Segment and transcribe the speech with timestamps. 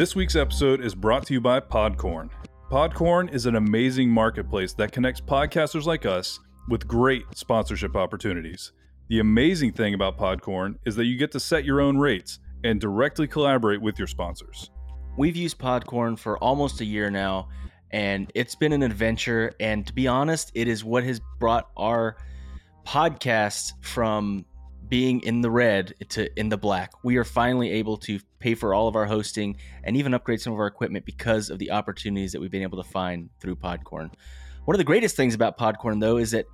[0.00, 2.30] This week's episode is brought to you by Podcorn.
[2.70, 6.40] Podcorn is an amazing marketplace that connects podcasters like us
[6.70, 8.72] with great sponsorship opportunities.
[9.10, 12.80] The amazing thing about Podcorn is that you get to set your own rates and
[12.80, 14.70] directly collaborate with your sponsors.
[15.18, 17.50] We've used Podcorn for almost a year now,
[17.90, 19.52] and it's been an adventure.
[19.60, 22.16] And to be honest, it is what has brought our
[22.86, 24.46] podcast from
[24.90, 26.92] being in the red to in the black.
[27.04, 30.52] We are finally able to pay for all of our hosting and even upgrade some
[30.52, 34.12] of our equipment because of the opportunities that we've been able to find through Podcorn.
[34.64, 36.44] One of the greatest things about Podcorn, though, is that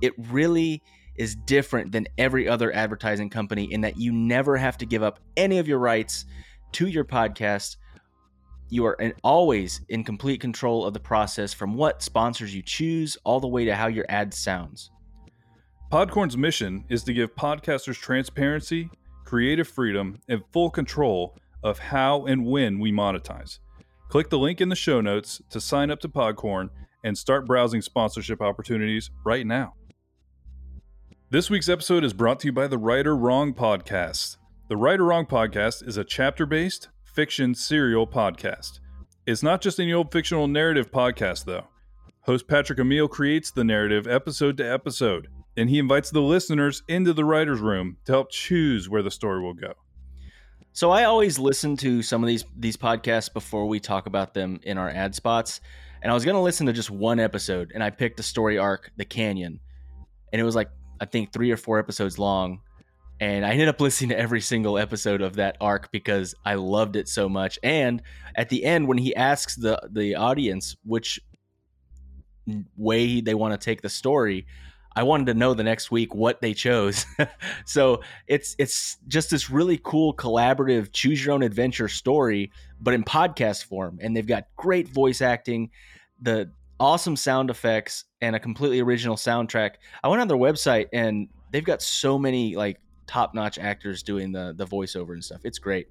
[0.00, 0.82] it really
[1.16, 5.20] is different than every other advertising company in that you never have to give up
[5.36, 6.24] any of your rights
[6.72, 7.76] to your podcast.
[8.68, 13.38] You are always in complete control of the process from what sponsors you choose all
[13.38, 14.90] the way to how your ad sounds.
[15.90, 18.90] Podcorn's mission is to give podcasters transparency,
[19.24, 23.60] creative freedom, and full control of how and when we monetize.
[24.08, 26.70] Click the link in the show notes to sign up to Podcorn
[27.04, 29.74] and start browsing sponsorship opportunities right now.
[31.30, 34.38] This week's episode is brought to you by the Right or Wrong podcast.
[34.68, 38.80] The Right or Wrong podcast is a chapter based fiction serial podcast.
[39.24, 41.68] It's not just any old fictional narrative podcast, though.
[42.22, 47.12] Host Patrick Emile creates the narrative episode to episode and he invites the listeners into
[47.12, 49.72] the writer's room to help choose where the story will go.
[50.72, 54.60] So I always listen to some of these these podcasts before we talk about them
[54.62, 55.62] in our ad spots.
[56.02, 58.58] And I was going to listen to just one episode and I picked the story
[58.58, 59.60] arc, The Canyon.
[60.32, 60.68] And it was like
[61.00, 62.60] I think 3 or 4 episodes long.
[63.18, 66.96] And I ended up listening to every single episode of that arc because I loved
[66.96, 67.58] it so much.
[67.62, 68.02] And
[68.34, 71.18] at the end when he asks the the audience which
[72.76, 74.46] way they want to take the story,
[74.96, 77.04] I wanted to know the next week what they chose.
[77.66, 83.04] so it's it's just this really cool collaborative choose your own adventure story, but in
[83.04, 83.98] podcast form.
[84.00, 85.70] And they've got great voice acting,
[86.22, 86.50] the
[86.80, 89.72] awesome sound effects, and a completely original soundtrack.
[90.02, 94.32] I went on their website and they've got so many like top notch actors doing
[94.32, 95.42] the the voiceover and stuff.
[95.44, 95.88] It's great.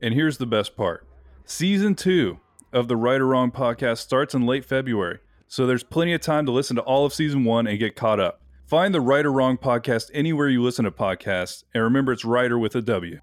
[0.00, 1.08] And here's the best part:
[1.44, 2.38] season two
[2.72, 5.18] of the Right or Wrong podcast starts in late February
[5.52, 8.18] so there's plenty of time to listen to all of season one and get caught
[8.18, 8.40] up.
[8.64, 12.58] Find the Right or Wrong podcast anywhere you listen to podcasts, and remember it's writer
[12.58, 13.20] with a W.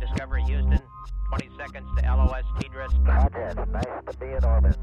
[0.00, 0.80] Discovery Houston,
[1.28, 3.06] 20 seconds to LOS TDRS.
[3.06, 4.78] Roger, nice to be in orbit.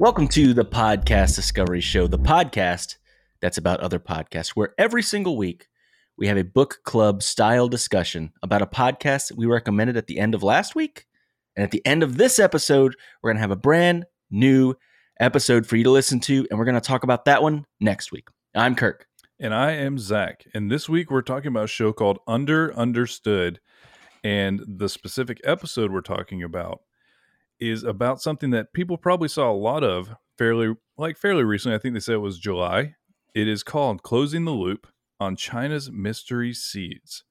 [0.00, 2.96] Welcome to the Podcast Discovery Show, the podcast
[3.40, 5.67] that's about other podcasts, where every single week
[6.18, 10.18] we have a book club style discussion about a podcast that we recommended at the
[10.18, 11.06] end of last week.
[11.54, 14.74] And at the end of this episode, we're going to have a brand new
[15.20, 16.44] episode for you to listen to.
[16.50, 18.28] And we're going to talk about that one next week.
[18.54, 19.06] I'm Kirk.
[19.38, 20.44] And I am Zach.
[20.54, 23.60] And this week, we're talking about a show called Under Understood.
[24.24, 26.80] And the specific episode we're talking about
[27.60, 31.76] is about something that people probably saw a lot of fairly, like fairly recently.
[31.76, 32.96] I think they said it was July.
[33.36, 34.88] It is called Closing the Loop
[35.20, 37.24] on China's mystery seeds.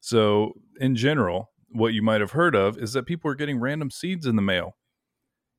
[0.00, 3.90] So, in general, what you might have heard of is that people are getting random
[3.90, 4.76] seeds in the mail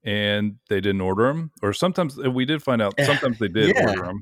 [0.03, 3.75] and they didn't order them, or sometimes uh, we did find out sometimes they did
[3.75, 3.89] yeah.
[3.89, 4.21] order them.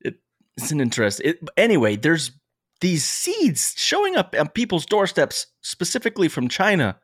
[0.00, 0.14] It,
[0.56, 1.20] it's an interest.
[1.22, 2.32] It, anyway, there's
[2.80, 6.98] these seeds showing up on people's doorsteps, specifically from China.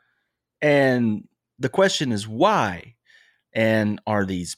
[0.60, 2.96] And the question is why?
[3.52, 4.56] And are these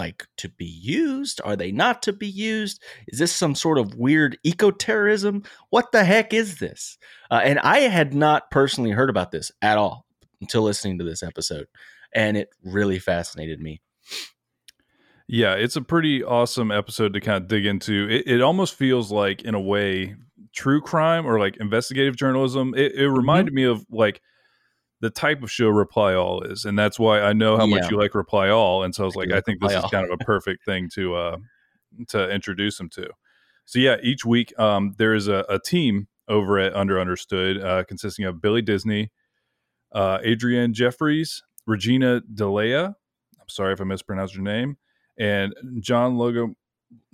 [0.00, 1.40] like to be used?
[1.44, 2.82] Are they not to be used?
[3.06, 5.42] Is this some sort of weird eco terrorism?
[5.68, 6.98] What the heck is this?
[7.30, 10.06] Uh, and I had not personally heard about this at all
[10.40, 11.66] until listening to this episode,
[12.14, 13.82] and it really fascinated me.
[15.28, 18.08] Yeah, it's a pretty awesome episode to kind of dig into.
[18.10, 20.16] It, it almost feels like, in a way,
[20.52, 22.74] true crime or like investigative journalism.
[22.76, 23.56] It, it reminded mm-hmm.
[23.56, 24.22] me of like
[25.00, 27.76] the type of show Reply All is, and that's why I know how yeah.
[27.76, 29.84] much you like Reply All, and so I was like, I, I think this is
[29.90, 31.36] kind of a perfect thing to uh,
[32.08, 33.08] to introduce them to.
[33.64, 37.84] So yeah, each week um, there is a, a, team over at Under Understood uh,
[37.84, 39.10] consisting of Billy Disney,
[39.92, 42.88] uh, Adrianne Jeffries, Regina Delea.
[42.88, 44.76] I'm sorry if I mispronounced your name,
[45.18, 46.54] and John Logo,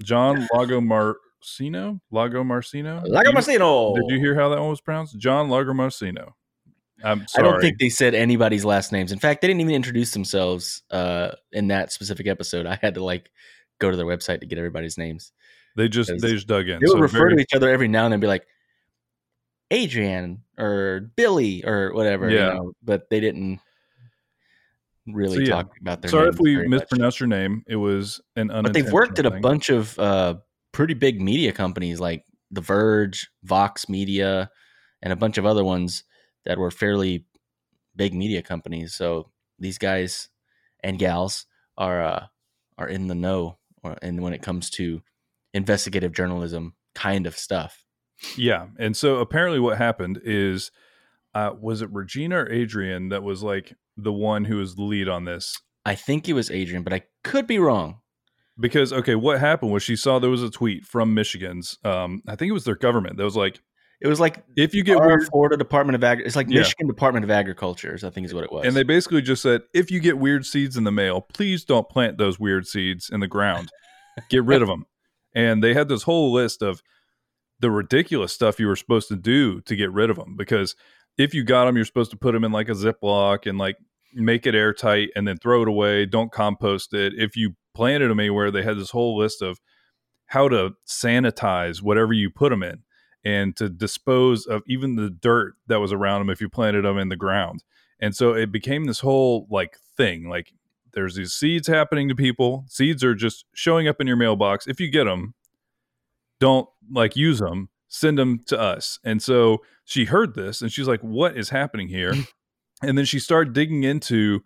[0.02, 3.94] John Lagomarsino, Lago Marcino, Lagomarsino.
[3.94, 5.18] Did you hear how that one was pronounced?
[5.18, 6.32] John Lagomarsino.
[7.04, 7.46] I'm sorry.
[7.46, 9.12] I don't think they said anybody's last names.
[9.12, 12.66] In fact, they didn't even introduce themselves uh, in that specific episode.
[12.66, 13.30] I had to like
[13.78, 15.32] go to their website to get everybody's names.
[15.76, 16.80] They just they just dug in.
[16.80, 17.36] They would so refer very...
[17.36, 18.46] to each other every now and then, be like
[19.70, 22.30] Adrian or Billy or whatever.
[22.30, 22.48] Yeah.
[22.48, 23.60] You know, but they didn't.
[25.06, 25.48] really So, yeah.
[25.50, 26.80] talk about their Sorry if we very much.
[26.80, 27.62] mispronounced your name.
[27.66, 30.36] It was an But they've worked at a bunch of uh,
[30.72, 34.50] pretty big media companies like The Verge, Vox Media,
[35.02, 36.04] and a bunch of other ones
[36.46, 37.26] that were fairly
[37.94, 38.94] big media companies.
[38.94, 40.28] So these guys
[40.82, 41.46] and gals
[41.76, 42.26] are uh,
[42.78, 45.02] are in the know, or, and when it comes to
[45.52, 47.84] investigative journalism kind of stuff.
[48.36, 50.70] Yeah, and so apparently what happened is,
[51.34, 55.08] uh, was it Regina or Adrian that was like the one who was the lead
[55.08, 55.58] on this?
[55.84, 58.00] I think it was Adrian, but I could be wrong.
[58.58, 62.36] Because okay, what happened was she saw there was a tweet from Michigan's, um, I
[62.36, 63.60] think it was their government that was like,
[64.00, 66.20] It was like if you get our weird, Florida Department of Ag.
[66.20, 66.60] It's like Yeah.
[66.60, 68.66] Michigan Department of Agriculture, I think is what it was.
[68.66, 71.88] and they basically just said, if you get weird seeds in the mail, please don't
[71.88, 73.70] plant those weird seeds in the ground.
[74.28, 74.86] Get rid of them.
[75.34, 76.82] And they had this whole list of
[77.60, 80.34] the ridiculous stuff you were supposed to do to get rid of them.
[80.34, 80.74] Because
[81.18, 83.76] if you got them, you're supposed to put them in like a Ziploc and like
[84.14, 86.06] make it airtight and then throw it away.
[86.06, 87.12] Don't compost it.
[87.18, 89.58] If you planted them anywhere, they had this whole list of
[90.24, 92.82] how to sanitize whatever you put them in
[93.26, 96.96] and to dispose of even the dirt that was around them if you planted them
[96.96, 97.64] in the ground.
[97.98, 100.28] And so it became this whole like thing.
[100.28, 100.52] Like
[100.92, 102.64] there's these seeds happening to people.
[102.68, 104.68] Seeds are just showing up in your mailbox.
[104.68, 105.34] If you get them,
[106.38, 107.68] don't like use them.
[107.88, 109.00] Send them to us.
[109.02, 112.14] And so she heard this and she's like, "What is happening here?"
[112.82, 114.44] and then she started digging into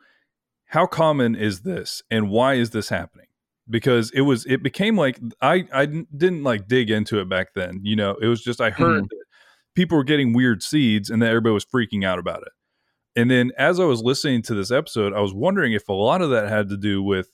[0.68, 3.26] how common is this and why is this happening?
[3.70, 7.80] Because it was it became like I I didn't like dig into it back then.
[7.82, 9.24] You know, it was just I heard that
[9.74, 12.52] people were getting weird seeds and that everybody was freaking out about it.
[13.16, 16.22] And then as I was listening to this episode, I was wondering if a lot
[16.22, 17.30] of that had to do with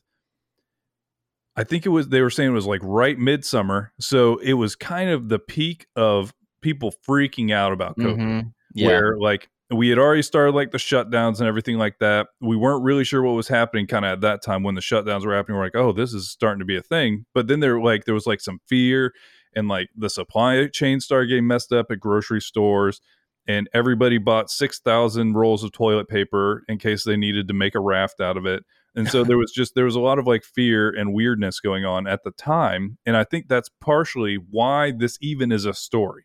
[1.56, 3.92] I think it was they were saying it was like right midsummer.
[3.98, 8.18] So it was kind of the peak of people freaking out about COVID.
[8.18, 8.52] Mhm.
[8.74, 8.88] yeah.
[8.88, 12.28] Where like we had already started like the shutdowns and everything like that.
[12.40, 15.24] We weren't really sure what was happening kind of at that time when the shutdowns
[15.26, 15.56] were happening.
[15.58, 17.26] We're like, oh, this is starting to be a thing.
[17.34, 19.12] But then there like there was like some fear
[19.54, 23.00] and like the supply chain started getting messed up at grocery stores
[23.48, 27.80] and everybody bought 6,000 rolls of toilet paper in case they needed to make a
[27.80, 28.64] raft out of it.
[28.96, 31.84] And so there was just there was a lot of like fear and weirdness going
[31.84, 36.24] on at the time, and I think that's partially why this even is a story.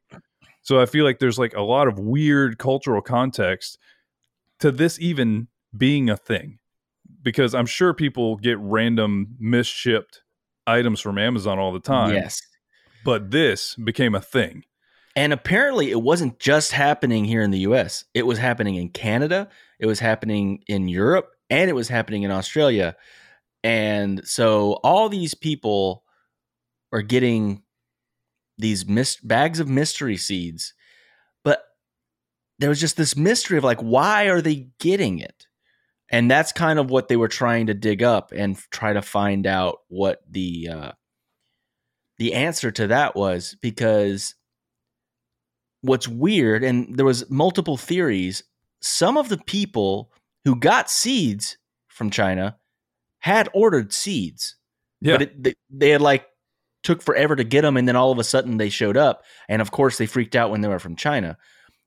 [0.62, 3.78] So I feel like there's like a lot of weird cultural context
[4.60, 6.60] to this even being a thing.
[7.24, 10.22] Because I'm sure people get random misshipped
[10.66, 12.42] items from Amazon all the time, Yes.
[13.04, 14.64] but this became a thing.
[15.16, 18.06] And apparently, it wasn't just happening here in the US.
[18.14, 19.50] It was happening in Canada,
[19.80, 22.96] it was happening in Europe, and it was happening in Australia.
[23.64, 26.04] And so, all these people
[26.94, 27.62] are getting
[28.62, 30.74] these mis- bags of mystery seeds.
[31.44, 31.64] But
[32.60, 35.48] there was just this mystery of like, why are they getting it?
[36.10, 39.48] And that's kind of what they were trying to dig up and try to find
[39.48, 40.92] out what the uh,
[42.18, 44.36] the answer to that was because
[45.82, 48.44] what's weird and there was multiple theories
[48.82, 50.12] some of the people
[50.46, 51.58] who got seeds
[51.88, 52.56] from china
[53.22, 54.56] had ordered seeds
[55.00, 55.14] Yeah.
[55.14, 56.28] but it, they, they had like
[56.84, 59.62] took forever to get them and then all of a sudden they showed up and
[59.62, 61.38] of course they freaked out when they were from china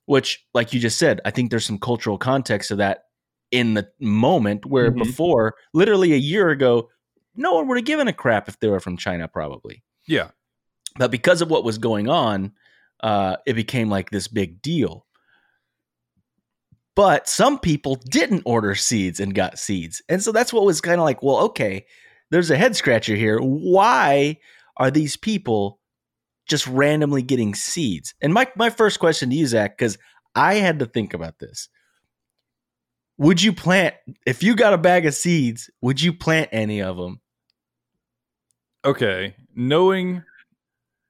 [0.06, 3.04] which like you just said i think there's some cultural context to that
[3.50, 4.98] in the moment where Mhm.
[5.04, 6.88] before literally a year ago
[7.36, 10.28] no one would have given a crap if they were from china probably yeah.
[10.96, 12.52] but because of what was going on,
[13.02, 15.04] uh, it became like this big deal.
[16.94, 20.00] But some people didn't order seeds and got seeds.
[20.08, 21.86] And so that's what was kind of like, well, okay,
[22.30, 23.38] there's a head scratcher here.
[23.40, 24.38] Why
[24.76, 25.80] are these people
[26.46, 28.14] just randomly getting seeds?
[28.20, 29.98] And my, my first question to you, Zach, because
[30.34, 31.68] I had to think about this.
[33.18, 33.94] Would you plant,
[34.26, 37.20] if you got a bag of seeds, would you plant any of them?
[38.84, 40.22] okay, knowing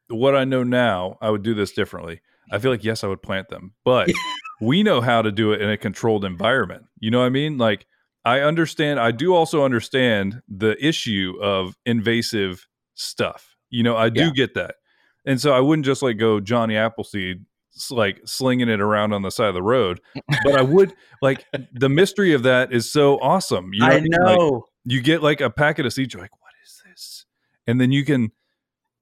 [0.08, 2.20] what I know now, I would do this differently.
[2.50, 4.10] I feel like yes, I would plant them, but
[4.60, 6.84] we know how to do it in a controlled environment.
[6.98, 7.58] You know what I mean?
[7.58, 7.86] Like
[8.24, 9.00] I understand.
[9.00, 13.53] I do also understand the issue of invasive stuff.
[13.74, 14.30] You know, I do Yeah.
[14.30, 14.76] get that,
[15.24, 17.44] and so I wouldn't just like go Johnny Appleseed
[17.90, 20.00] like slinging it around on the side of the road
[20.44, 24.12] but i would like the mystery of that is so awesome you know, I mean?
[24.12, 24.64] Like, know.
[24.84, 27.26] you get like a packet of seeds you're like what is this
[27.66, 28.30] and then you can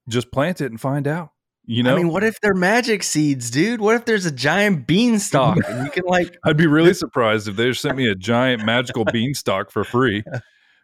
[0.09, 1.29] just plant it and find out
[1.65, 3.79] you know I mean, what if they're magic seeds, dude?
[3.79, 7.55] What if there's a giant beanstalk and you can like i'd be really surprised if
[7.55, 10.23] they just sent me a giant magical beanstalk for free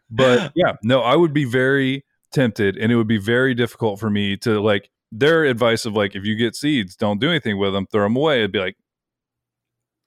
[0.09, 4.09] but yeah no i would be very tempted and it would be very difficult for
[4.09, 7.73] me to like their advice of like if you get seeds don't do anything with
[7.73, 8.75] them throw them away it'd be like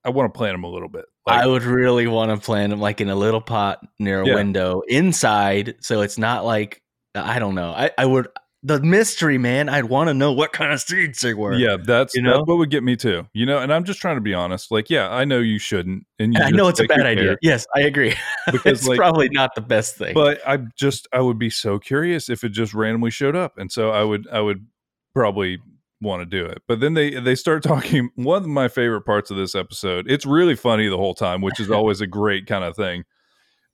[0.05, 1.05] I want to plant them a little bit.
[1.27, 4.35] I would really want to plant them like in a little pot near a Yeah.
[4.35, 6.83] window inside, so it's not like
[7.15, 7.71] I don't know.
[7.71, 8.27] I, I would
[8.65, 9.69] the mystery, man.
[9.69, 11.55] I'd want to know what kind of seeds they were.
[11.55, 12.45] yeah, that's you that's know?
[12.45, 13.27] what would get me too.
[13.33, 14.71] You know, and I'm just trying to be honest.
[14.71, 17.37] Like, yeah, I know you shouldn't, and you I know it's a bad idea.
[17.43, 18.15] Yes, I agree.
[18.51, 20.15] Because, it's like- probably not the best thing.
[20.15, 23.71] But I just I would be so curious if it just randomly showed up, and
[23.71, 24.67] so I would I would
[25.15, 25.59] probably
[26.01, 26.61] want to do it.
[26.67, 28.11] But then they they start talking.
[28.17, 30.11] One of my favorite parts of this episode.
[30.11, 33.05] It's really funny the whole time, which is always a great kind of thing.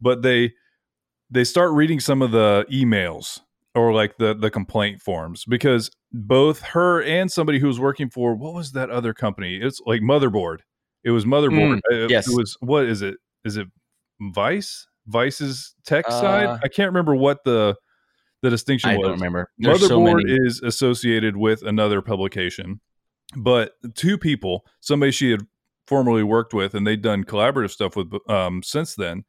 [0.01, 0.53] But they
[1.31, 3.41] they start reading some of the emails
[3.79, 8.35] or like the the complaint forms because both her and somebody who was working for
[8.35, 9.57] what was that other company?
[9.57, 10.59] It's like Motherboard.
[11.05, 11.81] It was Motherboard.
[11.91, 12.29] Uh, yes.
[12.29, 13.17] It was what is it?
[13.45, 13.69] Is it
[14.21, 14.87] Vice?
[15.07, 16.61] Vice's tech Uh, side?
[16.63, 17.77] I can't remember what the
[18.43, 19.05] the distinction I was.
[19.07, 19.51] don't remember.
[19.59, 20.39] There's Motherboard many.
[20.47, 22.81] is associated with another publication,
[23.37, 25.41] but two people, somebody she had
[25.87, 29.25] formerly worked with, and they'd done collaborative stuff with um, since then,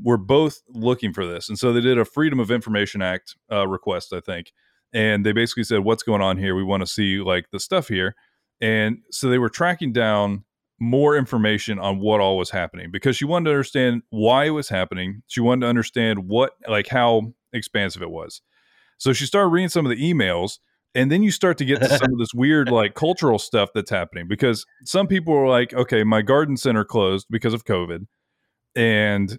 [0.00, 3.66] were both looking for this, and so they did a Freedom of Information Act uh,
[3.66, 4.52] request, I think,
[4.92, 6.54] and they basically said, "What's going on here?
[6.54, 8.14] We want to see like the stuff here,"
[8.60, 10.44] and so they were tracking down
[10.82, 14.68] more information on what all was happening because she wanted to understand why it was
[14.68, 15.22] happening.
[15.28, 18.42] She wanted to understand what, like, how expansive it was.
[18.98, 20.58] So she started reading some of the emails,
[20.94, 23.90] and then you start to get to some of this weird, like, cultural stuff that's
[23.90, 28.06] happening because some people were like, okay, my garden center closed because of COVID,
[28.74, 29.38] and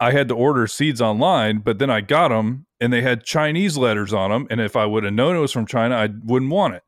[0.00, 3.76] I had to order seeds online, but then I got them and they had Chinese
[3.76, 4.46] letters on them.
[4.50, 6.82] And if I would have known it was from China, I wouldn't want it.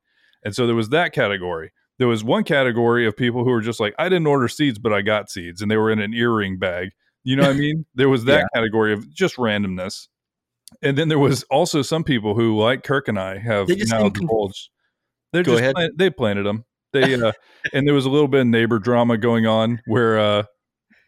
[0.45, 1.73] And so there was that category.
[1.99, 4.93] There was one category of people who were just like, I didn't order seeds, but
[4.93, 6.89] I got seeds, and they were in an earring bag.
[7.23, 7.85] You know what I mean?
[7.95, 10.09] There was that category of just randomness.
[10.81, 14.09] And then there was also some people who, like Kirk and I, have They now
[14.09, 14.71] divulged.
[15.33, 15.75] They're Go just ahead.
[15.75, 16.65] plant- they planted them.
[16.93, 17.33] They uh,
[17.73, 20.43] and there was a little bit of neighbor drama going on where uh,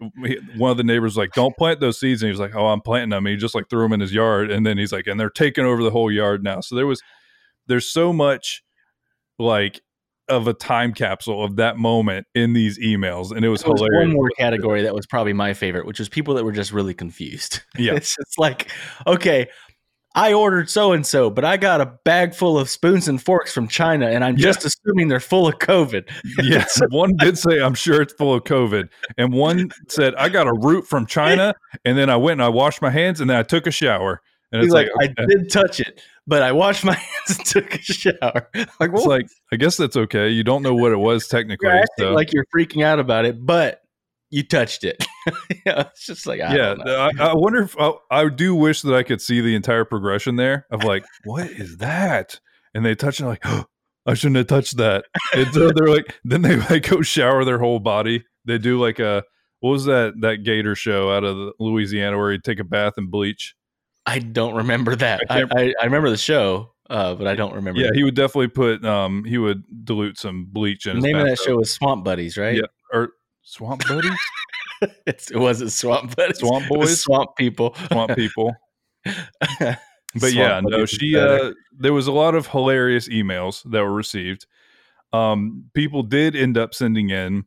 [0.56, 2.66] one of the neighbors was like, "Don't plant those seeds," and he was like, "Oh,
[2.66, 4.92] I'm planting them." And he just like threw them in his yard, and then he's
[4.92, 7.02] like, "And they're taking over the whole yard now." So there was,
[7.66, 8.62] there's so much
[9.38, 9.80] like
[10.28, 14.08] of a time capsule of that moment in these emails, and it was was hilarious.
[14.08, 16.94] one more category that was probably my favorite, which was people that were just really
[16.94, 17.62] confused.
[17.76, 17.92] Yeah.
[17.96, 18.70] it's just like,
[19.06, 19.48] okay,
[20.16, 23.52] I ordered so and so, but I got a bag full of spoons and forks
[23.52, 24.44] from China, and I'm Yeah.
[24.52, 26.08] just assuming they're full of COVID.
[26.42, 30.46] Yes, one did say, "I'm sure it's full of COVID," and one said, "I got
[30.46, 31.54] a root from China,"
[31.84, 34.20] and then I went and I washed my hands, and then I took a shower.
[34.52, 35.34] And He's it's like, like, I okay.
[35.34, 36.92] did touch it, but I washed my
[37.26, 38.48] hands and took a shower.
[38.78, 40.28] Like, it's like, I guess that's okay.
[40.28, 41.68] You don't know what it was technically.
[41.98, 43.80] so- like you're freaking out about it, but
[44.34, 45.04] you touched it.
[45.64, 46.96] yeah, it's just like, I yeah, don't know.
[46.96, 50.34] I, I wonder if I, I do wish that I could see the entire progression
[50.34, 52.40] there of like, what is that?
[52.74, 53.66] And they touch it like, oh,
[54.06, 55.04] I shouldn't have touched that.
[55.34, 58.24] And so they're like, then they like go shower their whole body.
[58.44, 59.22] They do like a
[59.60, 63.08] what was that that Gator show out of Louisiana where he'd take a bath and
[63.08, 63.54] bleach.
[64.04, 65.22] I don't remember that.
[65.30, 67.80] I I, I, remember the show, uh, but I don't remember.
[67.80, 71.16] Yeah, the he would definitely put um he would dilute some bleach in his name
[71.16, 72.56] of that show was Swamp Buddies, right?
[72.56, 72.66] Yeah.
[72.92, 73.12] or
[73.44, 74.10] Swamp Buddies,
[75.06, 76.38] it wasn't Swamp Buddies.
[76.38, 77.74] Swamp Boys, Swamp People.
[77.90, 78.54] Swamp People.
[80.16, 83.92] But Swamp yeah, no, she uh there was a lot of hilarious emails that were
[83.92, 84.46] received.
[85.12, 87.46] Um people did end up sending in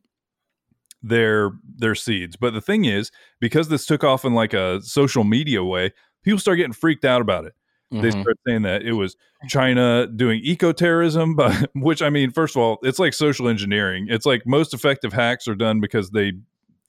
[1.02, 2.36] their their seeds.
[2.36, 6.38] But the thing is, because this took off in like a social media way, people
[6.38, 7.54] start getting freaked out about it.
[7.90, 8.20] They Mhm.
[8.20, 9.16] start saying that it was
[9.48, 14.06] China doing eco terrorism, but which I mean, first of all, it's like social engineering.
[14.10, 16.32] It's like most effective hacks are done because they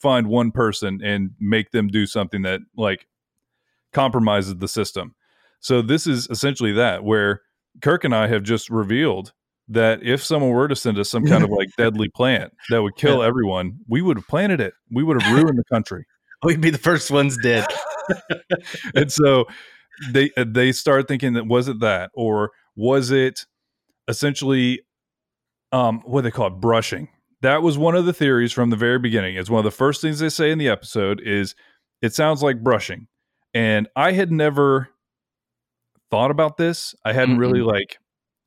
[0.02, 3.08] find one person and make them do something that like
[3.94, 5.16] compromises the system.
[5.60, 7.42] So this is essentially that where
[7.82, 9.34] Kirk and I have just revealed
[9.68, 12.96] that if someone were to send us some kind of like deadly plant that would
[12.96, 14.74] kill everyone, we would have planted it.
[14.92, 16.06] We would have ruined the country.
[16.44, 17.66] We'd be the first ones dead.
[18.96, 19.46] and so
[20.12, 22.12] they uh, they start thinking that was it that?
[22.14, 23.46] Or was it
[24.08, 24.82] essentially
[25.72, 26.60] um what they call it?
[26.62, 27.10] Brushing.
[27.42, 29.36] That was one of the theories from the very beginning.
[29.36, 31.56] It's one of the first things they say in the episode is
[32.02, 33.08] it sounds like brushing.
[33.54, 34.90] And i had never
[36.12, 36.96] thought about this.
[37.06, 37.98] I hadn't really like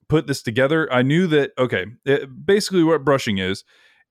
[0.08, 0.92] put this together.
[0.92, 3.64] I knew that okay it, basically what brushing is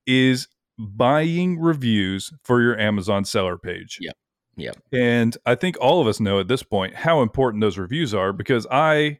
[0.07, 0.47] is
[0.79, 3.97] buying reviews for your amazon seller page.
[4.01, 4.15] Yep.
[4.57, 4.77] Yep.
[4.91, 8.33] and I think all of us know at this point how important those reviews are
[8.33, 9.19] because I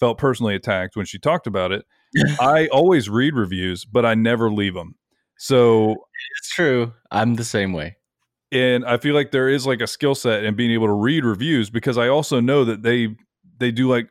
[0.00, 1.84] felt personally attacked when she talked about it.
[2.40, 4.94] I always read reviews, but I never leave them.
[5.36, 5.96] So,
[6.38, 6.92] It's true.
[7.10, 7.96] I'm the same way.
[8.52, 11.24] and I feel like there is like a skill set in being able to read
[11.24, 13.16] reviews because I also know that they
[13.58, 14.08] they do like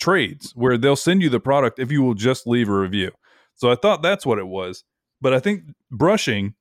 [0.00, 3.12] trades where they'll send you the product if you will just leave a review.
[3.54, 4.82] So I thought that's what it was.
[5.20, 6.54] But I think brushing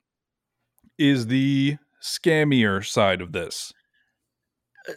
[1.00, 3.74] is the scammier side of this.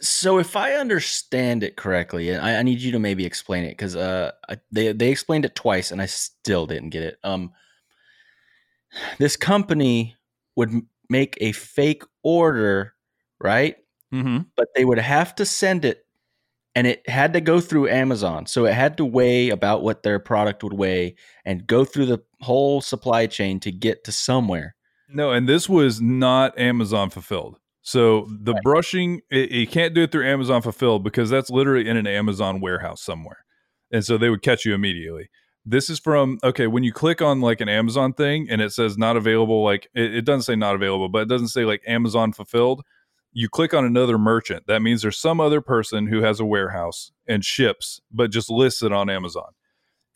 [0.01, 3.71] So if I understand it correctly, and I, I need you to maybe explain it
[3.71, 7.17] because uh, I- they they explained it twice and I still didn't get it.
[7.23, 7.51] Um,
[9.19, 10.15] this company
[10.55, 10.71] would
[11.09, 12.93] make a fake order,
[13.39, 13.75] right?
[14.13, 14.39] Mm-hmm.
[14.55, 16.05] But they would have to send it,
[16.73, 18.47] and it had to go through Amazon.
[18.47, 22.23] So it had to weigh about what their product would weigh and go through the
[22.41, 24.74] whole supply chain to get to somewhere.
[25.09, 27.57] No, and this was not Amazon fulfilled.
[27.81, 28.63] So the Right.
[28.63, 32.59] brushing, it, you can't do it through Amazon fulfilled because that's literally in an Amazon
[32.59, 33.45] warehouse somewhere,
[33.91, 35.29] and so they would catch you immediately.
[35.65, 38.97] This is from okay when you click on like an Amazon thing and it says
[38.97, 39.63] not available.
[39.63, 42.83] Like it, it doesn't say not available, but it doesn't say like Amazon fulfilled.
[43.33, 44.65] You click on another merchant.
[44.67, 48.81] That means there's some other person who has a warehouse and ships, but just lists
[48.81, 49.49] it on Amazon.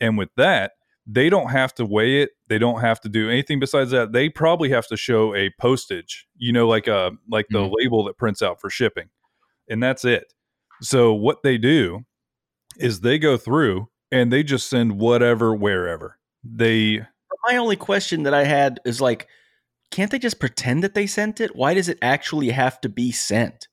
[0.00, 0.72] And with that,
[1.12, 2.30] they don't have to weigh it.
[2.48, 4.12] They don't have to do anything besides that.
[4.12, 7.74] They probably have to show a postage, you know, like a like the Mhm.
[7.78, 9.08] label that prints out for shipping.
[9.68, 10.32] And that's it.
[10.82, 12.04] So what they do
[12.78, 16.18] is they go through and they just send whatever wherever.
[16.44, 17.04] They
[17.48, 19.26] My only question that I had is like,
[19.90, 21.56] can't they just pretend that they sent it?
[21.56, 23.66] Why does it actually have to be sent?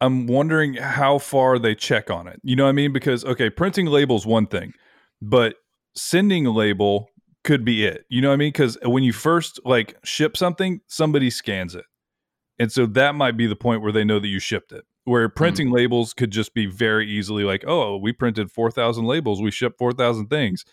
[0.00, 2.40] I'm wondering how far they check on it.
[2.42, 2.92] You know what I mean?
[2.92, 4.74] Because okay, printing labels one thing,
[5.22, 5.54] but
[5.96, 7.08] sending a label
[7.44, 8.04] could be it.
[8.08, 8.48] You know what I mean?
[8.52, 11.84] Because when you first like ship something, somebody scans it,
[12.58, 14.84] and so that might be the point where they know that you shipped it.
[15.04, 19.40] Where printing labels could just be very easily like, oh, we printed four thousand labels,
[19.40, 20.64] we shipped four thousand things,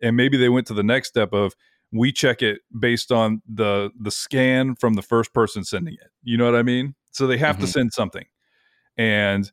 [0.00, 1.54] and maybe they went to the next step of
[1.92, 6.10] we check it based on the the scan from the first person sending it.
[6.22, 6.94] You know what I mean?
[7.10, 7.72] So they have to Mhm.
[7.72, 8.26] send something.
[8.96, 9.50] And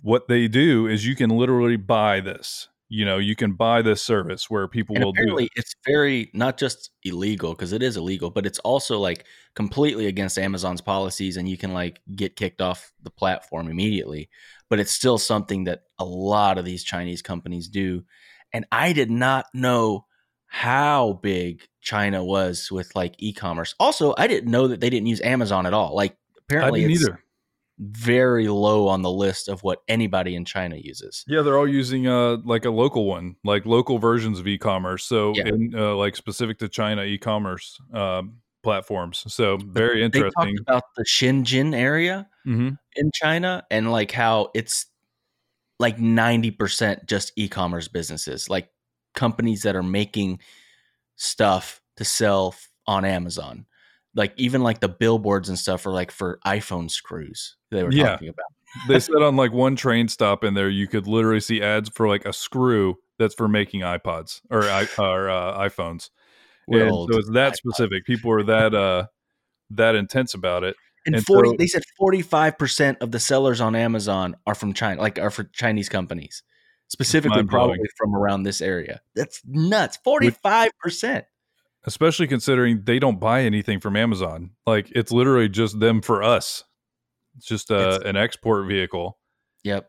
[0.00, 2.68] what they do is you can literally buy this.
[2.90, 5.52] You know, you can buy this service where people And will do apparently, it.
[5.56, 10.38] it's very not just illegal because it is illegal, but it's also like completely against
[10.38, 14.30] Amazon's policies, and you can like get kicked off the platform immediately.
[14.70, 18.04] But it's still something that a lot of these Chinese companies do,
[18.54, 20.06] and I did not know
[20.46, 23.74] how big China was with like e-commerce.
[23.78, 25.94] Also, I didn't know that they didn't use Amazon at all.
[25.94, 27.22] Like I apparently, didn't it's either.
[27.78, 31.24] Very low on the list of what anybody in China uses.
[31.28, 35.04] Yeah, they're all using uh like a local one, like local versions of e-commerce.
[35.04, 35.48] So Yeah.
[35.48, 39.24] in uh, like specific to China e-commerce um, platforms.
[39.28, 40.56] So very They interesting.
[40.56, 44.86] talked about the Shenzhen area hmm in China and like how it's
[45.78, 48.68] like 90% just e-commerce businesses, like
[49.14, 50.40] companies that are making
[51.14, 52.54] stuff to sell
[52.88, 53.66] on Amazon.
[54.18, 58.10] Like even like the billboards and stuff are like for iPhone screws they were Yeah.
[58.10, 58.46] talking about.
[58.88, 62.08] they said on like one train stop in there, you could literally see ads for
[62.08, 64.64] like a screw that's for making iPods or
[64.98, 66.10] or uh, iPhones.
[66.70, 68.04] And so it's that specific.
[68.04, 69.06] People are that uh
[69.70, 70.76] that intense about it.
[71.06, 75.00] And, and 40 so- they said 45% of the sellers on Amazon are from China,
[75.00, 76.42] like are for Chinese companies.
[76.88, 79.00] Specifically probably from around this area.
[79.14, 79.98] That's nuts.
[80.06, 81.22] 45%.
[81.84, 84.50] Especially considering they don't buy anything from Amazon.
[84.66, 86.64] Like it's literally just them for us.
[87.36, 89.18] It's just uh, It's- an export vehicle.
[89.64, 89.88] Yep.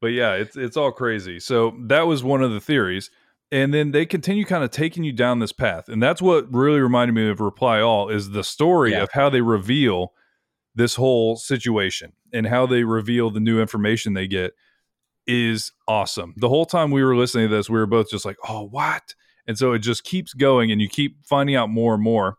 [0.00, 1.38] But yeah, it's it's all crazy.
[1.40, 3.10] So that was one of the theories.
[3.50, 5.88] And then they continue kind of taking you down this path.
[5.88, 9.02] And that's what really reminded me of Reply All is the story Yeah.
[9.02, 10.12] of how they reveal
[10.74, 14.54] this whole situation and how they reveal the new information they get
[15.26, 16.32] is awesome.
[16.38, 19.14] The whole time we were listening to this, we were both just like, "Oh, what?"
[19.46, 22.36] And so it just keeps going and you keep finding out more and more.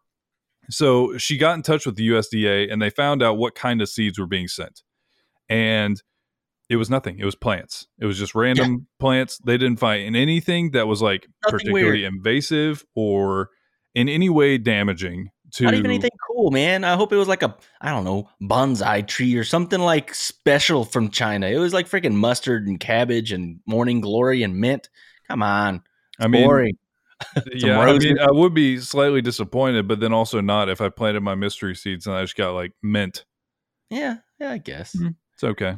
[0.70, 3.90] So she got in touch with the USDA and they found out what kind of
[3.90, 4.82] seeds were being sent.
[5.50, 6.02] And
[6.70, 7.20] it was nothing.
[7.20, 7.88] It was plants.
[8.00, 9.38] It was just random plants.
[9.46, 13.50] They didn't find anything that was like Nothing particularly invasive or
[13.94, 16.84] in any way damaging to Not even anything cool, man.
[16.84, 20.84] I hope it was like a, I don't know, bonsai tree or something like special
[20.84, 21.48] from China.
[21.48, 24.90] It was like freaking mustard and cabbage and morning glory and mint.
[25.28, 25.84] Come on.
[26.20, 26.78] I mean, boring.
[27.54, 31.22] yeah, I mean, I would be slightly disappointed, but then also not if I planted
[31.22, 33.26] my mystery seeds and I just got like mint.
[33.90, 34.96] Yeah, yeah, I guess.
[34.96, 35.16] Mm.
[35.34, 35.78] It's okay.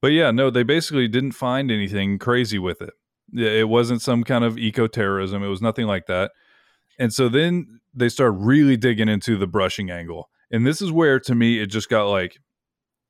[0.00, 2.94] But yeah, no, they basically didn't find anything crazy with it.
[3.32, 5.42] It wasn't some kind of eco terrorism.
[5.42, 6.32] It was nothing like that.
[6.98, 10.28] And so then they start really digging into the brushing angle.
[10.50, 12.38] And this is where, to me, it just got like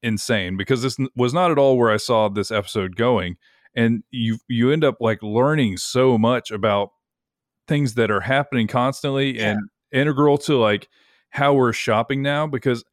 [0.03, 3.37] insane because this was not at all where I saw this episode going.
[3.75, 6.91] And you you end up like learning so much about
[7.71, 9.53] things that are happening constantly Yeah.
[9.53, 10.89] and integral to like
[11.31, 12.85] how we're shopping now because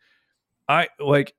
[0.70, 1.34] I like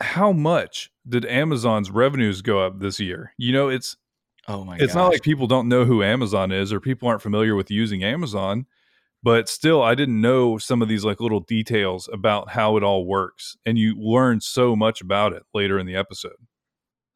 [0.00, 3.32] how much did Amazon's revenues go up this year?
[3.38, 3.96] You know, it's
[4.46, 4.94] Oh my it's gosh.
[4.94, 8.66] not like people don't know who Amazon is or people aren't familiar with using Amazon,
[9.22, 13.06] but still i didn't know some of these like little details about how it all
[13.06, 16.36] works and you learn so much about it later in the episode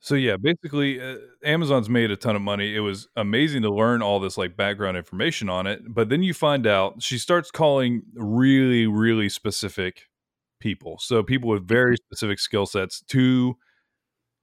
[0.00, 4.02] so yeah basically uh, amazon's made a ton of money it was amazing to learn
[4.02, 8.02] all this like background information on it but then you find out she starts calling
[8.14, 10.02] really really specific
[10.60, 13.56] people so people with very specific skill sets to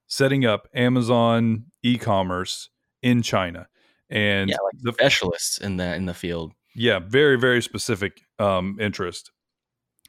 [0.06, 2.70] setting up amazon e-commerce
[3.02, 3.66] in china
[4.10, 6.52] and yeah, like the specialists in the in the field.
[6.74, 9.32] yeah, very very specific um, interest.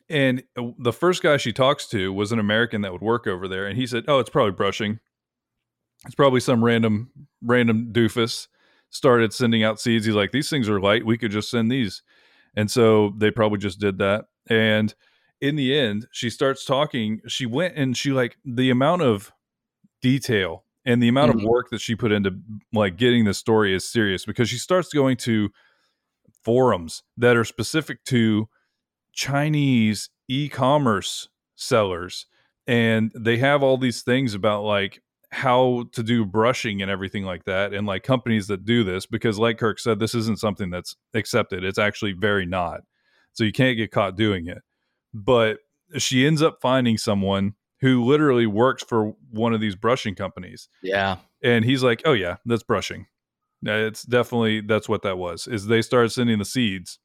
[0.10, 3.47] And uh, the first guy she talks to was an American that would work over
[3.47, 4.99] there, and he said, "Oh, it's probably brushing.
[6.08, 7.12] It's probably some random
[7.43, 8.48] random doofus
[8.89, 10.06] started sending out seeds.
[10.06, 11.06] He's like, these things are light.
[11.06, 12.02] We could just send these."
[12.56, 14.26] And so they probably just did that.
[14.50, 14.96] And
[15.41, 17.22] in the end, she starts talking.
[17.28, 19.32] She went and she like the amount of
[20.02, 21.36] detail and the amount Mhm.
[21.36, 22.39] of work that she put into
[22.74, 25.52] like getting this story is serious because she starts going to
[26.43, 28.48] forums that are specific to
[29.12, 32.26] Chinese e-commerce sellers
[32.67, 37.43] and they have all these things about like how to do brushing and everything like
[37.43, 40.95] that and like companies that do this because like Kirk said this isn't something that's
[41.13, 42.81] accepted it's actually very not
[43.37, 44.63] so you can't get caught doing it.
[45.13, 45.59] But
[45.97, 50.69] she ends up finding someone who literally works for one of these brushing companies.
[50.81, 51.17] Yeah.
[51.43, 53.07] and he's like oh yeah that's brushing.
[53.63, 56.99] It's definitely that's what that was is they started sending the seeds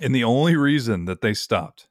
[0.00, 1.88] and the only reason that they stopped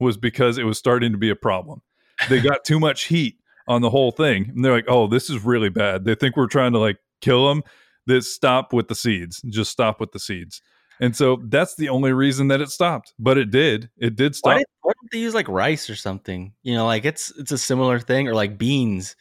[0.00, 1.82] was because it was starting to be a problem.
[2.28, 5.44] They got too much heat on the whole thing and they're like oh this is
[5.44, 7.62] really bad they think we're trying to like kill them
[8.06, 10.60] that stop with the seeds just stop with the seeds
[11.00, 14.52] and so that's the only reason that it stopped but it did it did Why,
[14.52, 16.52] stop did, why don't they use like rice or something?
[16.62, 19.16] You know, like it's it's a similar thing, or like beans.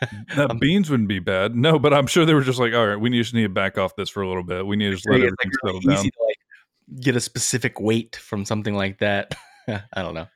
[0.60, 3.10] Beans wouldn't be bad no but i'm sure they were just like all right we
[3.10, 5.16] just need to back off this for a little bit we need to just let
[5.16, 6.38] everything like really settle down easy to like
[7.00, 9.34] get a specific weight from something like that.
[9.68, 10.26] I don't know.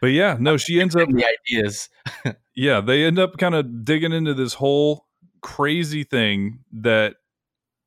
[0.00, 1.88] But yeah no she ends up the ideas.
[2.54, 5.06] yeah, they end up kind of digging into this whole
[5.42, 7.14] crazy thing that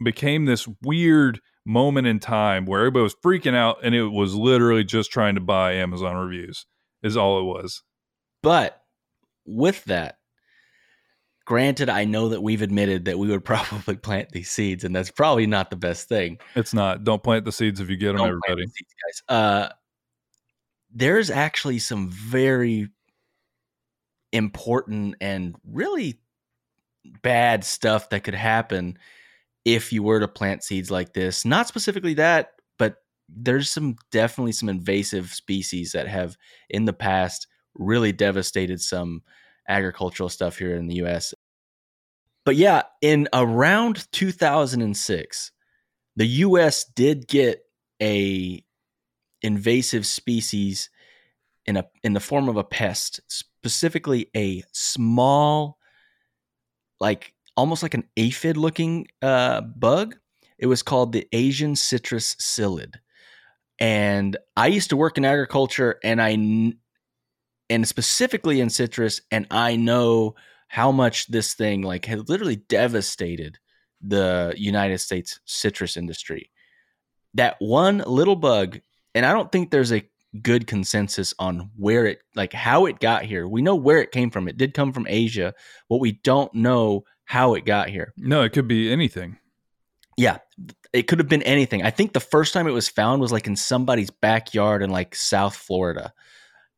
[0.03, 4.83] became this weird moment in time where everybody was freaking out and it was literally
[4.83, 6.65] just trying to buy Amazon reviews
[7.03, 7.83] is all it was.
[8.41, 8.81] But
[9.45, 10.17] with that,
[11.45, 15.11] granted, I know that we've admitted that we would probably plant these seeds, and that's
[15.11, 16.39] probably not the best thing.
[16.55, 17.03] It's not.
[17.03, 18.65] Don't plant the seeds if you get them, Don't plant everybody.
[18.65, 18.95] the seeds,
[19.29, 19.35] guys.
[19.37, 19.69] Uh,
[20.93, 22.89] there's actually some very
[24.31, 26.19] important and really
[27.21, 28.97] bad stuff that could happen
[29.65, 31.45] if you were to plant seeds like this.
[31.45, 32.97] Not specifically that, but
[33.29, 36.37] there's some definitely some invasive species that have
[36.69, 39.23] in the past really devastated some
[39.67, 41.33] agricultural stuff here in the US.
[42.45, 45.51] But yeah, in around 2006,
[46.15, 47.63] the US did get
[48.01, 48.63] a
[49.43, 50.89] invasive species
[51.65, 55.77] in a in the form of a pest, specifically a small
[56.99, 60.15] like almost like an aphid looking uh, bug.
[60.57, 62.95] It was called the Asian citrus psyllid.
[63.79, 66.31] And I used to work in agriculture and I
[67.69, 70.35] and specifically in citrus and I know
[70.67, 73.59] how much this thing like had literally devastated
[74.01, 76.49] the United States citrus industry.
[77.33, 78.79] That one little bug
[79.15, 80.07] and I don't think there's a
[80.41, 83.47] good consensus on where it like how it got here.
[83.47, 84.47] We know where it came from.
[84.47, 85.53] It did come from Asia,
[85.89, 88.13] but we don't know how it got here.
[88.17, 89.37] No, it could be anything.
[90.17, 90.39] Yeah,
[90.91, 91.83] it could have been anything.
[91.83, 95.15] I think the first time it was found was like in somebody's backyard in like
[95.15, 96.13] South Florida.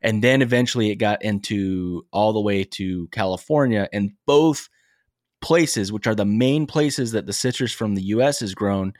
[0.02, 4.70] And then eventually it got into all the way to California and both
[5.42, 8.94] places, which are the main places that the citrus from the US is grown,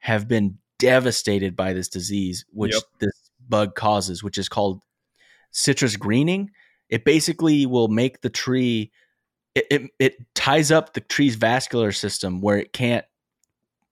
[0.00, 2.82] have been devastated by this disease which Yep.
[3.00, 4.80] this bug causes, which is called
[5.50, 6.50] citrus greening.
[6.88, 8.90] It basically will make the tree
[9.54, 13.04] it, it, it ties up the tree's vascular system where it can't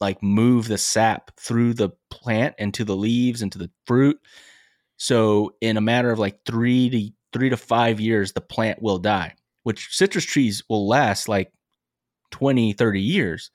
[0.01, 4.21] like move the sap through the plant and to the leaves and to the fruit.
[4.97, 8.99] So in a matter of like three to three to five years, the plant will
[8.99, 11.53] die, which citrus trees will last like
[12.31, 13.51] 20, 30 years.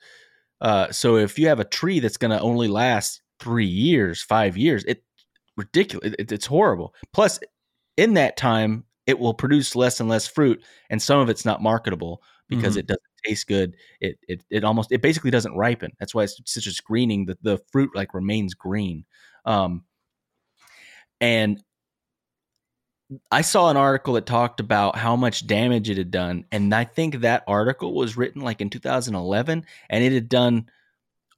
[0.60, 4.56] Uh, so if you have a tree that's going to only last three years, five
[4.56, 5.02] years, it
[5.56, 6.14] ridiculous.
[6.18, 6.94] It, it's horrible.
[7.12, 7.38] Plus,
[7.96, 11.62] in that time, it will produce less and less fruit, and some of it's not
[11.62, 12.80] marketable because Mhm.
[12.80, 13.76] it doesn't taste good.
[14.00, 15.92] It it it almost it basically doesn't ripen.
[15.98, 17.26] That's why it's such citrus greening.
[17.26, 19.04] The the fruit like remains green.
[19.44, 19.84] Um,
[21.20, 21.62] and
[23.30, 26.84] I saw an article that talked about how much damage it had done, and I
[26.84, 30.68] think that article was written like in 2011, and it had done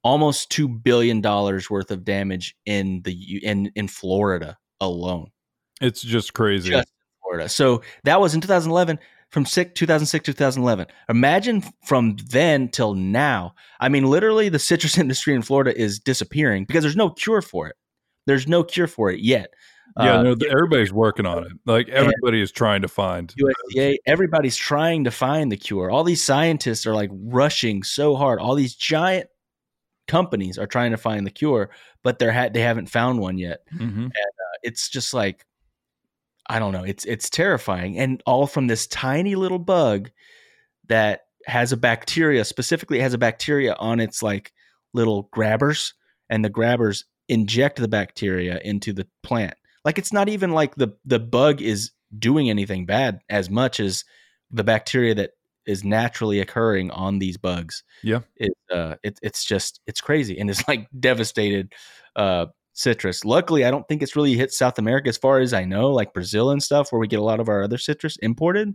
[0.07, 5.29] almost two billion dollars worth of damage in the in in Florida alone.
[5.81, 6.69] It's just crazy.
[6.71, 7.49] Just in Florida.
[7.49, 10.87] So that was in 2011 from six, 2006 to 2011.
[11.09, 13.53] Imagine from then till now.
[13.81, 17.67] I mean, literally, the citrus industry in Florida is disappearing because there's no cure for
[17.67, 17.75] it.
[18.25, 19.49] There's no cure for it yet.
[19.99, 21.51] yeah, Uh, no, th- everybody's working on it.
[21.65, 23.33] Like everybody is trying to find.
[23.37, 25.91] USDA, everybody's trying to find the cure.
[25.91, 28.39] All these scientists are like rushing so hard.
[28.39, 29.27] All these giant
[30.07, 31.69] companies are trying to find the cure,
[32.03, 33.59] but they're ha- they haven't found one yet.
[33.73, 34.11] Mhm.
[34.63, 35.45] It's just like
[36.49, 36.83] I don't know.
[36.83, 40.09] It's it's terrifying, and all from this tiny little bug
[40.87, 42.45] that has a bacteria.
[42.45, 44.53] Specifically, it has a bacteria on its like
[44.93, 45.93] little grabbers,
[46.29, 49.55] and the grabbers inject the bacteria into the plant.
[49.83, 54.05] Like it's not even like the the bug is doing anything bad as much as
[54.49, 55.31] the bacteria that
[55.67, 57.83] is naturally occurring on these bugs.
[58.01, 58.21] Yeah.
[58.37, 61.73] it, uh, it, it's just it's crazy and it's like devastated
[62.15, 63.25] uh, citrus.
[63.25, 66.13] Luckily, I don't think it's really hit South America as far as I know, like
[66.13, 68.73] Brazil and stuff, where we get a lot of our other citrus imported.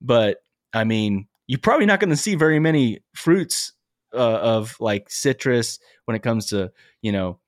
[0.00, 0.38] But
[0.72, 3.72] I mean, you're probably not going to see very many fruits
[4.12, 7.38] uh, of like citrus when it comes to you know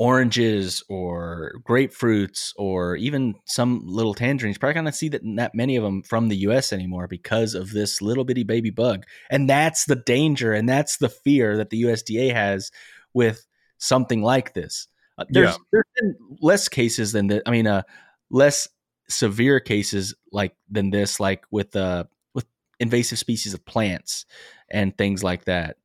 [0.00, 4.56] oranges or grapefruits or even some little tangerines.
[4.56, 6.72] Probably not see that that many of them from the U.S.
[6.72, 11.10] anymore because of this little bitty baby bug, and that's the danger and that's the
[11.10, 12.70] fear that the USDA has
[13.12, 14.88] with something like this.
[15.18, 15.56] Uh, there's Yeah.
[15.70, 17.42] there's been less cases than that.
[17.44, 17.82] I mean, uh,
[18.30, 18.66] less
[19.10, 22.46] severe cases like than this, like with uh with
[22.78, 24.24] invasive species of plants
[24.70, 25.76] and things like that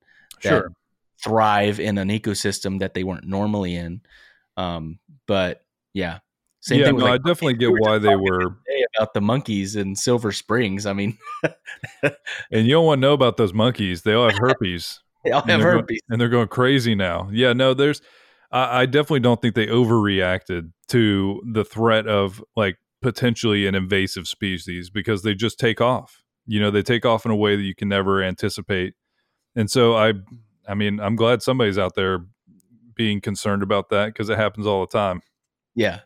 [0.44, 0.72] that Sure.
[1.26, 4.02] Thrive in an ecosystem that they weren't normally in.
[4.58, 6.20] Um, but yeah,
[6.62, 6.96] same yeah, thing.
[6.96, 8.58] With no, like, I definitely we get just why they were.
[8.98, 10.86] about the monkeys in Silver Springs.
[10.86, 11.18] I mean,
[12.52, 14.04] And you don't want to know about those monkeys.
[14.04, 15.00] They all have herpes.
[15.26, 16.02] they all and have they're go- herpes.
[16.10, 17.30] and they're going crazy now.
[17.32, 18.02] Yeah, no, there's.
[18.52, 24.28] I, I definitely don't think they overreacted to the threat of like potentially an invasive
[24.28, 26.24] species because they just take off.
[26.48, 28.94] You know, they take off in a way that you can never anticipate.
[29.56, 30.14] And so I,
[30.68, 32.26] I mean, I'm glad somebody's out there
[32.96, 35.22] being concerned about that because it happens all the time.
[35.76, 36.00] Yeah.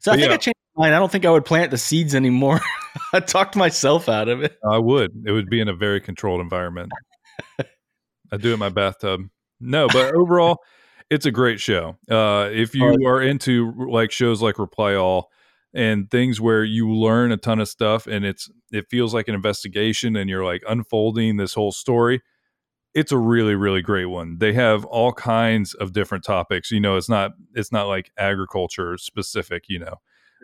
[0.00, 0.34] So I think yeah.
[0.34, 0.94] I changed my mind.
[0.94, 2.60] I don't think I would plant the seeds anymore.
[3.12, 4.56] I talked myself out of it.
[4.68, 5.12] I would.
[5.26, 6.90] It would be in a very controlled environment.
[8.32, 9.28] I do it in my bathtub.
[9.60, 10.58] No, but overall,
[11.10, 11.96] it's a great show.
[12.10, 15.30] Uh, if you Oh, are into like shows like Reply All
[15.74, 19.34] and things where you learn a ton of stuff and it's it feels like an
[19.34, 22.22] investigation and you're like unfolding this whole story,
[22.94, 24.38] it's a really really great one.
[24.38, 26.70] They have all kinds of different topics.
[26.70, 29.64] You know, it's not it's not like agriculture specific.
[29.68, 30.00] You know,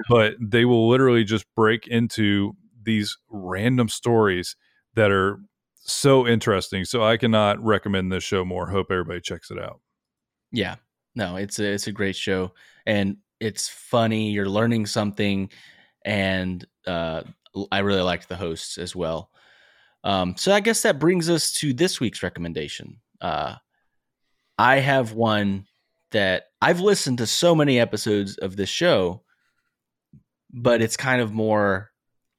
[0.08, 4.56] but they will literally just break into these random stories
[4.94, 5.40] that are
[5.74, 6.84] so interesting.
[6.84, 8.68] So I cannot recommend this show more.
[8.68, 9.80] Hope everybody checks it out.
[10.52, 10.76] Yeah.
[11.14, 12.52] No, it's a it's a great show
[12.87, 14.30] and it's funny.
[14.30, 15.50] You're learning something,
[16.04, 17.22] and uh,
[17.70, 19.30] I really liked the hosts as well.
[20.04, 23.00] Um, so I guess that brings us to this week's recommendation.
[23.20, 23.56] Uh,
[24.58, 25.66] I have one
[26.12, 29.22] that I've listened to so many episodes of this show,
[30.50, 31.90] but it's kind of more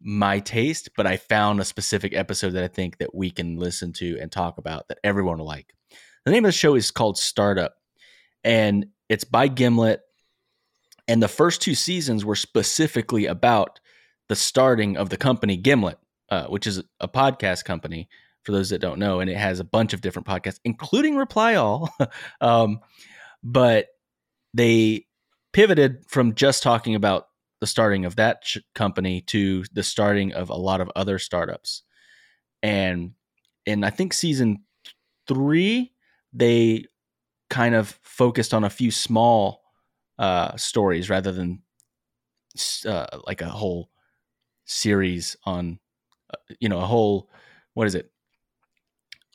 [0.01, 0.89] my taste.
[0.95, 4.31] But I found a specific episode that I think that we can listen to and
[4.31, 5.73] talk about that everyone will like.
[6.25, 7.73] The name of the show is called Startup,
[8.43, 10.01] and it's by Gimlet.
[11.07, 13.79] And the first two seasons were specifically about
[14.27, 15.97] the starting of the company Gimlet,
[16.31, 18.09] uh, which is a podcast company
[18.43, 21.55] for those that don't know, and it has a bunch of different podcasts, including Reply
[21.55, 21.89] All.
[22.41, 22.79] um,
[23.43, 23.87] but
[24.53, 25.05] they
[25.53, 27.27] pivoted from just talking about
[27.61, 31.83] the starting of that company to the starting of a lot of other startups.
[32.63, 33.11] And
[33.65, 34.63] in I think season
[35.27, 35.93] three,
[36.33, 36.85] they
[37.49, 39.61] kind of focused on a few small
[40.17, 41.61] uh, stories rather than
[42.85, 43.89] uh, like a whole
[44.65, 45.79] series on,
[46.59, 47.29] you know, a whole
[47.73, 48.11] what is it?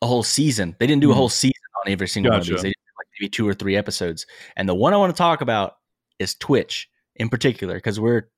[0.02, 0.76] A whole season.
[0.78, 1.16] They didn't do a Mhm.
[1.16, 1.54] whole season
[1.84, 2.62] on every single one of these.
[2.62, 4.26] They did like maybe two or three episodes.
[4.56, 5.76] And the one I want to talk about
[6.18, 8.28] is Twitch in particular because we're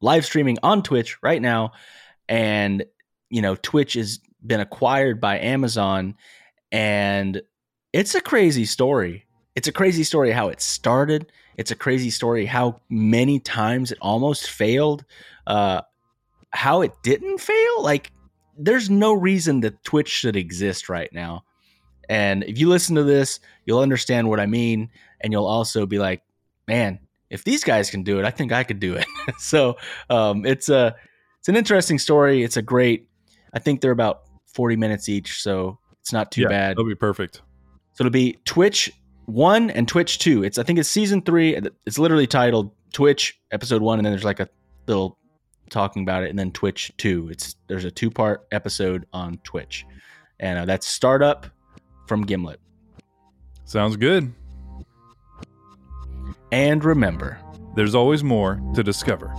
[0.00, 1.72] live streaming on Twitch right now,
[2.28, 2.84] and
[3.30, 6.14] you know, Twitch has been acquired by Amazon,
[6.70, 7.42] and
[7.92, 9.26] it's a crazy story.
[9.54, 11.32] It's a crazy story how it started.
[11.56, 15.04] It's a crazy story how many times it almost failed.
[15.46, 15.80] Uh,
[16.56, 17.82] how it didn't fail.
[17.82, 18.10] Like,
[18.58, 21.44] there's no reason that Twitch should exist right now.
[22.08, 24.90] And if you listen to this, you'll understand what I mean,
[25.20, 26.22] and you'll also be like,
[26.66, 29.06] "Man, if these guys can do it, I think I could do it."
[29.38, 29.76] so
[30.08, 30.94] um, it's a
[31.40, 32.42] it's an interesting story.
[32.42, 33.08] It's a great.
[33.52, 36.70] I think they're about forty minutes each, so it's not too Yeah, bad.
[36.72, 37.42] That'll be perfect.
[37.94, 38.92] So it'll be Twitch
[39.26, 40.44] one and Twitch two.
[40.44, 41.58] It's I think it's season three.
[41.86, 44.48] It's literally titled Twitch episode one, and then there's like a
[44.86, 45.18] little
[45.70, 47.28] talking about it, and then Twitch two.
[47.30, 49.84] It's there's a two part episode on Twitch,
[50.40, 51.46] and uh, that's startup
[52.06, 52.60] from Gimlet.
[53.64, 54.32] Sounds good.
[56.52, 57.38] And remember,
[57.74, 59.34] there's always more to discover.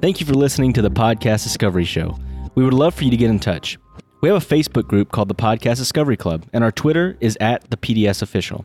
[0.00, 2.18] Thank you for listening to the Podcast Discovery Show.
[2.54, 3.78] We would love for you to get in touch.
[4.22, 7.70] We have a Facebook group called the Podcast Discovery Club, and our Twitter is at
[7.70, 8.64] the PDS Official.